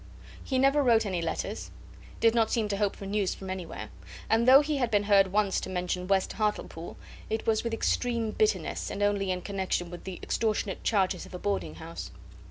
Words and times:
He 0.43 0.57
never 0.57 0.81
wrote 0.81 1.05
any 1.05 1.21
letters, 1.21 1.69
did 2.19 2.33
not 2.33 2.49
seem 2.49 2.67
to 2.69 2.77
hope 2.77 2.95
for 2.95 3.05
news 3.05 3.35
from 3.35 3.51
anywhere; 3.51 3.89
and 4.31 4.47
though 4.47 4.61
he 4.61 4.77
had 4.77 4.89
been 4.89 5.03
heard 5.03 5.27
once 5.31 5.59
to 5.59 5.69
mention 5.69 6.07
West 6.07 6.33
Hartlepool, 6.33 6.97
it 7.29 7.45
was 7.45 7.63
with 7.63 7.71
extreme 7.71 8.31
bitterness, 8.31 8.89
and 8.89 9.03
only 9.03 9.29
in 9.29 9.41
connection 9.43 9.91
with 9.91 10.03
the 10.05 10.17
extortionate 10.23 10.83
charges 10.83 11.27
of 11.27 11.35
a 11.35 11.37
boarding 11.37 11.75
house. 11.75 12.09